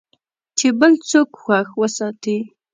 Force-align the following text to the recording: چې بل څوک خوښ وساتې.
چې 0.57 0.67
بل 0.79 0.93
څوک 1.09 1.29
خوښ 1.41 1.67
وساتې. 1.79 2.37